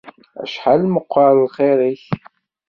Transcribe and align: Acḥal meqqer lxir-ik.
Acḥal 0.43 0.81
meqqer 0.93 1.31
lxir-ik. 1.45 2.03